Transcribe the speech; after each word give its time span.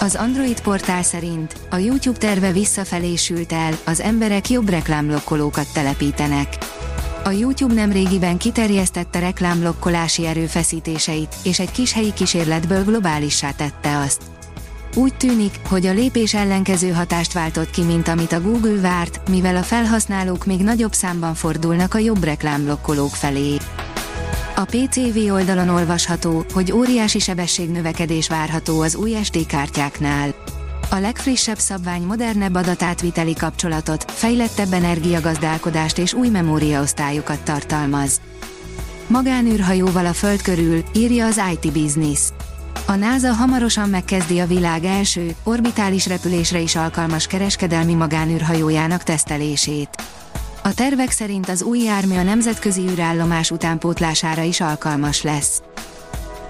Az 0.00 0.14
Android 0.14 0.60
portál 0.60 1.02
szerint 1.02 1.56
a 1.70 1.76
YouTube 1.76 2.18
terve 2.18 2.52
visszafelé 2.52 3.14
sült 3.14 3.52
el, 3.52 3.78
az 3.84 4.00
emberek 4.00 4.50
jobb 4.50 4.68
reklámlokkolókat 4.68 5.72
telepítenek. 5.72 6.48
A 7.24 7.30
YouTube 7.30 7.74
nemrégiben 7.74 8.36
kiterjesztette 8.36 9.18
reklámlokkolási 9.18 10.26
erőfeszítéseit, 10.26 11.34
és 11.44 11.58
egy 11.58 11.70
kis 11.70 11.92
helyi 11.92 12.12
kísérletből 12.12 12.84
globálissá 12.84 13.50
tette 13.50 13.98
azt. 13.98 14.22
Úgy 14.94 15.14
tűnik, 15.14 15.60
hogy 15.68 15.86
a 15.86 15.92
lépés 15.92 16.34
ellenkező 16.34 16.90
hatást 16.90 17.32
váltott 17.32 17.70
ki, 17.70 17.82
mint 17.82 18.08
amit 18.08 18.32
a 18.32 18.40
Google 18.40 18.80
várt, 18.80 19.28
mivel 19.28 19.56
a 19.56 19.62
felhasználók 19.62 20.46
még 20.46 20.60
nagyobb 20.60 20.92
számban 20.92 21.34
fordulnak 21.34 21.94
a 21.94 21.98
jobb 21.98 22.24
reklámlokkolók 22.24 23.14
felé. 23.14 23.56
A 24.58 24.64
PCV 24.64 25.32
oldalon 25.32 25.68
olvasható, 25.68 26.44
hogy 26.52 26.72
óriási 26.72 27.18
sebességnövekedés 27.18 28.28
várható 28.28 28.80
az 28.80 28.94
új 28.94 29.16
SD 29.22 29.46
kártyáknál. 29.46 30.34
A 30.90 30.96
legfrissebb 30.96 31.58
szabvány 31.58 32.02
modernebb 32.02 32.54
adatátviteli 32.54 33.34
kapcsolatot, 33.34 34.10
fejlettebb 34.10 34.72
energiagazdálkodást 34.72 35.98
és 35.98 36.12
új 36.12 36.28
memóriaosztályokat 36.28 37.40
tartalmaz. 37.42 38.20
Magánűrhajóval 39.06 40.06
a 40.06 40.12
Föld 40.12 40.42
körül, 40.42 40.82
írja 40.94 41.26
az 41.26 41.40
IT 41.52 41.72
Business. 41.72 42.20
A 42.86 42.94
NASA 42.94 43.32
hamarosan 43.32 43.88
megkezdi 43.88 44.38
a 44.38 44.46
világ 44.46 44.84
első, 44.84 45.34
orbitális 45.44 46.06
repülésre 46.06 46.58
is 46.58 46.76
alkalmas 46.76 47.26
kereskedelmi 47.26 47.94
magánűrhajójának 47.94 49.02
tesztelését. 49.02 49.88
A 50.66 50.74
tervek 50.74 51.10
szerint 51.10 51.48
az 51.48 51.62
új 51.62 51.78
jármű 51.78 52.16
a 52.16 52.22
nemzetközi 52.22 52.80
űrállomás 52.80 53.50
utánpótlására 53.50 54.42
is 54.42 54.60
alkalmas 54.60 55.22
lesz. 55.22 55.62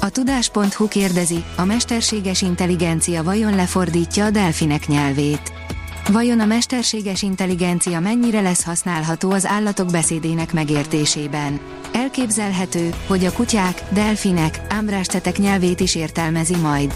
A 0.00 0.08
tudás.hu 0.08 0.88
kérdezi, 0.88 1.44
a 1.56 1.64
mesterséges 1.64 2.42
intelligencia 2.42 3.22
vajon 3.22 3.54
lefordítja 3.54 4.24
a 4.24 4.30
delfinek 4.30 4.86
nyelvét. 4.86 5.52
Vajon 6.12 6.40
a 6.40 6.44
mesterséges 6.44 7.22
intelligencia 7.22 8.00
mennyire 8.00 8.40
lesz 8.40 8.64
használható 8.64 9.30
az 9.30 9.46
állatok 9.46 9.90
beszédének 9.90 10.52
megértésében? 10.52 11.60
Elképzelhető, 11.92 12.94
hogy 13.06 13.24
a 13.24 13.32
kutyák, 13.32 13.82
delfinek, 13.90 14.60
ámbrástetek 14.68 15.38
nyelvét 15.38 15.80
is 15.80 15.94
értelmezi 15.94 16.56
majd. 16.56 16.94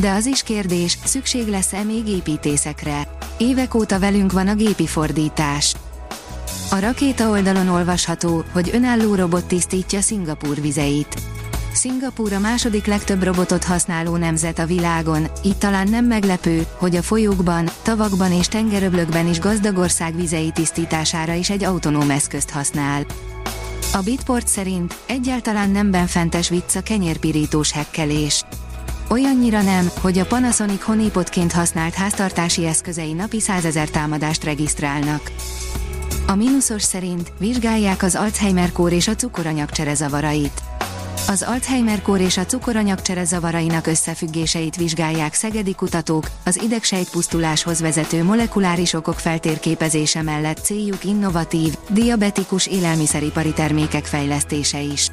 De 0.00 0.10
az 0.10 0.26
is 0.26 0.42
kérdés, 0.42 0.98
szükség 1.04 1.48
lesz-e 1.48 1.82
még 1.82 2.08
építészekre? 2.08 3.08
Évek 3.38 3.74
óta 3.74 3.98
velünk 3.98 4.32
van 4.32 4.48
a 4.48 4.54
gépi 4.54 4.86
fordítás. 4.86 5.74
A 6.72 6.78
rakéta 6.78 7.28
oldalon 7.28 7.68
olvasható, 7.68 8.44
hogy 8.52 8.70
önálló 8.72 9.14
robot 9.14 9.44
tisztítja 9.44 10.00
Szingapúr 10.00 10.60
vizeit. 10.60 11.22
Szingapúr 11.72 12.32
a 12.32 12.38
második 12.38 12.86
legtöbb 12.86 13.22
robotot 13.22 13.64
használó 13.64 14.16
nemzet 14.16 14.58
a 14.58 14.66
világon, 14.66 15.26
így 15.42 15.56
talán 15.56 15.88
nem 15.88 16.04
meglepő, 16.04 16.66
hogy 16.76 16.96
a 16.96 17.02
folyókban, 17.02 17.68
tavakban 17.82 18.32
és 18.32 18.46
tengeröblökben 18.46 19.28
is 19.28 19.38
gazdag 19.38 19.78
ország 19.78 20.16
vizei 20.16 20.50
tisztítására 20.50 21.32
is 21.32 21.50
egy 21.50 21.64
autonóm 21.64 22.10
eszközt 22.10 22.50
használ. 22.50 23.06
A 23.92 24.00
Bitport 24.04 24.48
szerint 24.48 24.94
egyáltalán 25.06 25.70
nem 25.70 25.90
benfentes 25.90 26.48
vicc 26.48 26.74
a 26.74 26.82
kenyérpirítós 26.82 27.72
hekkelés. 27.72 28.44
Olyannyira 29.08 29.62
nem, 29.62 29.90
hogy 30.00 30.18
a 30.18 30.26
Panasonic 30.26 30.82
honeypotként 30.82 31.52
használt 31.52 31.94
háztartási 31.94 32.66
eszközei 32.66 33.12
napi 33.12 33.40
100 33.40 33.64
ezer 33.64 33.88
támadást 33.88 34.44
regisztrálnak. 34.44 35.30
A 36.32 36.34
mínuszos 36.34 36.82
szerint 36.82 37.32
vizsgálják 37.38 38.02
az 38.02 38.14
Alzheimer-kór 38.14 38.92
és 38.92 39.08
a 39.08 39.14
cukoranyagcsere 39.14 39.94
zavarait. 39.94 40.62
Az 41.28 41.42
Alzheimer-kór 41.42 42.20
és 42.20 42.36
a 42.36 42.44
cukoranyagcsere 42.44 43.24
zavarainak 43.24 43.86
összefüggéseit 43.86 44.76
vizsgálják 44.76 45.34
szegedi 45.34 45.74
kutatók, 45.74 46.30
az 46.44 46.62
idegsejtpusztuláshoz 46.62 47.80
vezető 47.80 48.22
molekuláris 48.22 48.92
okok 48.92 49.18
feltérképezése 49.18 50.22
mellett 50.22 50.58
céljuk 50.58 51.04
innovatív, 51.04 51.74
diabetikus 51.88 52.66
élelmiszeripari 52.66 53.52
termékek 53.52 54.04
fejlesztése 54.04 54.80
is. 54.80 55.08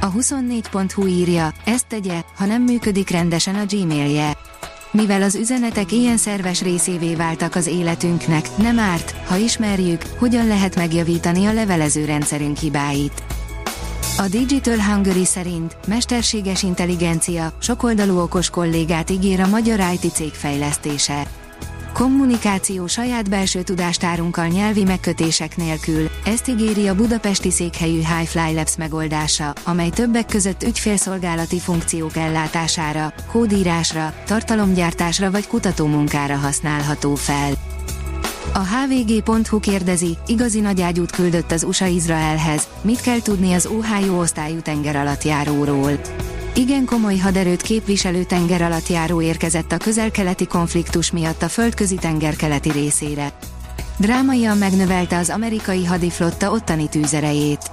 A 0.00 0.12
24.hu 0.12 1.06
írja, 1.06 1.52
ezt 1.64 1.86
tegye, 1.86 2.22
ha 2.36 2.44
nem 2.44 2.62
működik 2.62 3.10
rendesen 3.10 3.54
a 3.54 3.64
Gmailje 3.66 4.35
mivel 4.96 5.22
az 5.22 5.34
üzenetek 5.34 5.92
ilyen 5.92 6.16
szerves 6.16 6.62
részévé 6.62 7.14
váltak 7.14 7.54
az 7.54 7.66
életünknek, 7.66 8.56
nem 8.56 8.78
árt, 8.78 9.14
ha 9.26 9.36
ismerjük, 9.36 10.02
hogyan 10.18 10.46
lehet 10.46 10.76
megjavítani 10.76 11.46
a 11.46 11.52
levelező 11.52 12.04
rendszerünk 12.04 12.56
hibáit. 12.56 13.22
A 14.18 14.28
Digital 14.28 14.78
Hungary 14.82 15.24
szerint 15.24 15.76
mesterséges 15.86 16.62
intelligencia 16.62 17.52
sokoldalú 17.60 18.18
okos 18.18 18.50
kollégát 18.50 19.10
ígér 19.10 19.40
a 19.40 19.46
magyar 19.46 19.80
IT 19.92 20.12
cég 20.12 20.32
fejlesztése. 20.32 21.26
Kommunikáció 21.96 22.86
saját 22.86 23.30
belső 23.30 23.62
tudástárunkkal 23.62 24.46
nyelvi 24.46 24.84
megkötések 24.84 25.56
nélkül, 25.56 26.10
ezt 26.24 26.48
ígéri 26.48 26.88
a 26.88 26.94
budapesti 26.94 27.50
székhelyű 27.50 28.00
Highfly 28.16 28.54
Labs 28.54 28.76
megoldása, 28.76 29.52
amely 29.64 29.88
többek 29.90 30.26
között 30.26 30.62
ügyfélszolgálati 30.62 31.58
funkciók 31.58 32.16
ellátására, 32.16 33.12
kódírásra, 33.30 34.14
tartalomgyártásra 34.26 35.30
vagy 35.30 35.46
kutatómunkára 35.46 36.36
használható 36.36 37.14
fel. 37.14 37.52
A 38.54 38.58
hvg.hu 38.58 39.60
kérdezi, 39.60 40.16
igazi 40.26 40.60
nagyágyút 40.60 41.10
küldött 41.10 41.52
az 41.52 41.62
USA 41.64 41.86
Izraelhez, 41.86 42.68
mit 42.80 43.00
kell 43.00 43.20
tudni 43.20 43.52
az 43.52 43.66
Ohio 43.66 44.20
osztályú 44.20 44.60
tengeralattjáróról. 44.60 46.00
Igen 46.68 46.84
komoly 46.84 47.16
haderőt 47.16 47.62
képviselő 47.62 48.24
tengeralattjáró 48.24 49.20
érkezett 49.20 49.72
a 49.72 49.76
közel-keleti 49.76 50.46
konfliktus 50.46 51.10
miatt 51.10 51.42
a 51.42 51.48
földközi 51.48 51.94
tenger 51.94 52.36
keleti 52.36 52.70
részére. 52.70 53.32
Drámaian 53.96 54.58
megnövelte 54.58 55.16
az 55.18 55.30
amerikai 55.30 55.84
hadiflotta 55.84 56.50
ottani 56.50 56.88
tűzerejét. 56.88 57.70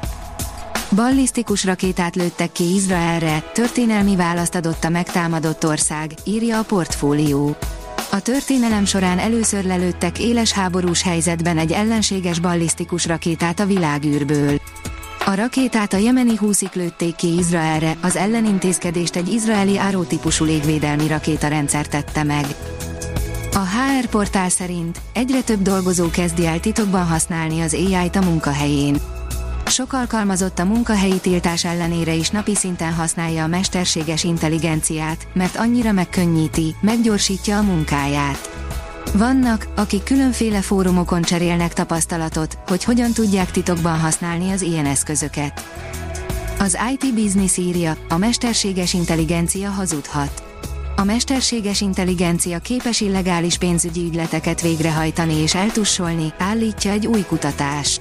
Ballisztikus 0.95 1.65
rakétát 1.65 2.15
lőttek 2.15 2.51
ki 2.51 2.73
Izraelre, 2.73 3.43
történelmi 3.53 4.15
választ 4.15 4.55
adott 4.55 4.83
a 4.83 4.89
megtámadott 4.89 5.65
ország, 5.65 6.11
írja 6.23 6.59
a 6.59 6.63
portfólió. 6.63 7.55
A 8.11 8.19
történelem 8.19 8.85
során 8.85 9.19
először 9.19 9.63
lelőttek 9.63 10.19
éles 10.19 10.51
háborús 10.51 11.01
helyzetben 11.01 11.57
egy 11.57 11.71
ellenséges 11.71 12.39
ballisztikus 12.39 13.05
rakétát 13.05 13.59
a 13.59 13.65
világűrből. 13.65 14.59
A 15.25 15.33
rakétát 15.35 15.93
a 15.93 15.97
jemeni 15.97 16.35
húszik 16.35 16.73
lőtték 16.73 17.15
ki 17.15 17.37
Izraelre, 17.37 17.95
az 18.01 18.15
ellenintézkedést 18.15 19.15
egy 19.15 19.33
izraeli 19.33 19.77
árótípusú 19.77 20.45
légvédelmi 20.45 21.07
rakétarendszer 21.07 21.87
tette 21.87 22.23
meg. 22.23 22.45
A 23.53 23.59
HR 23.59 24.07
portál 24.07 24.49
szerint 24.49 25.01
egyre 25.13 25.41
több 25.41 25.61
dolgozó 25.61 26.09
kezdi 26.09 26.45
el 26.45 26.59
titokban 26.59 27.05
használni 27.05 27.61
az 27.61 27.73
AI-t 27.73 28.15
a 28.15 28.21
munkahelyén. 28.21 28.97
Sok 29.65 29.93
alkalmazott 29.93 30.59
a 30.59 30.65
munkahelyi 30.65 31.19
tiltás 31.19 31.65
ellenére 31.65 32.13
is 32.13 32.29
napi 32.29 32.55
szinten 32.55 32.93
használja 32.93 33.43
a 33.43 33.47
mesterséges 33.47 34.23
intelligenciát, 34.23 35.27
mert 35.33 35.55
annyira 35.55 35.91
megkönnyíti, 35.91 36.75
meggyorsítja 36.81 37.57
a 37.57 37.61
munkáját. 37.61 38.52
Vannak, 39.11 39.67
akik 39.75 40.03
különféle 40.03 40.61
fórumokon 40.61 41.21
cserélnek 41.21 41.73
tapasztalatot, 41.73 42.57
hogy 42.67 42.83
hogyan 42.83 43.11
tudják 43.13 43.51
titokban 43.51 43.99
használni 43.99 44.51
az 44.51 44.61
ilyen 44.61 44.85
eszközöket. 44.85 45.61
Az 46.59 46.77
IT 46.93 47.13
Business 47.13 47.57
írja, 47.57 47.97
a 48.09 48.17
mesterséges 48.17 48.93
intelligencia 48.93 49.69
hazudhat. 49.69 50.43
A 50.95 51.03
mesterséges 51.03 51.81
intelligencia 51.81 52.59
képes 52.59 53.01
illegális 53.01 53.57
pénzügyi 53.57 54.05
ügyleteket 54.05 54.61
végrehajtani 54.61 55.33
és 55.33 55.55
eltussolni, 55.55 56.33
állítja 56.37 56.91
egy 56.91 57.07
új 57.07 57.21
kutatás. 57.21 57.99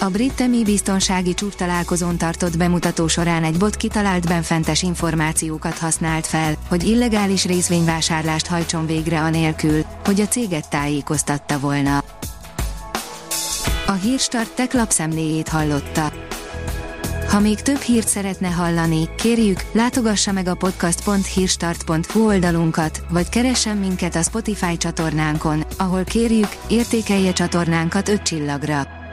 A 0.00 0.08
brit 0.08 0.34
temi 0.34 0.62
biztonsági 0.64 1.34
csúcstalálkozón 1.34 2.16
tartott 2.16 2.56
bemutató 2.56 3.06
során 3.06 3.44
egy 3.44 3.56
bot 3.56 3.76
kitalált 3.76 4.28
benfentes 4.28 4.82
információkat 4.82 5.78
használt 5.78 6.26
fel, 6.26 6.54
hogy 6.68 6.88
illegális 6.88 7.44
részvényvásárlást 7.44 8.46
hajtson 8.46 8.86
végre 8.86 9.20
anélkül, 9.20 9.84
hogy 10.04 10.20
a 10.20 10.26
céget 10.26 10.70
tájékoztatta 10.70 11.58
volna. 11.58 12.04
A 13.86 13.92
hírstart 13.92 14.54
tech 14.54 14.74
lapszemléjét 14.74 15.48
hallotta. 15.48 16.12
Ha 17.28 17.40
még 17.40 17.60
több 17.60 17.80
hírt 17.80 18.08
szeretne 18.08 18.48
hallani, 18.48 19.08
kérjük, 19.16 19.64
látogassa 19.72 20.32
meg 20.32 20.46
a 20.46 20.54
podcast.hírstart.hu 20.54 22.26
oldalunkat, 22.26 23.02
vagy 23.08 23.28
keressen 23.28 23.76
minket 23.76 24.16
a 24.16 24.22
Spotify 24.22 24.76
csatornánkon, 24.76 25.64
ahol 25.78 26.04
kérjük, 26.04 26.56
értékelje 26.68 27.32
csatornánkat 27.32 28.08
5 28.08 28.22
csillagra. 28.22 28.97